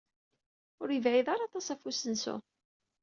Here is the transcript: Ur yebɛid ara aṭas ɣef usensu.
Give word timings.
Ur 0.81 0.89
yebɛid 0.91 1.27
ara 1.33 1.43
aṭas 1.47 1.67
ɣef 1.71 1.81
usensu. 1.89 2.35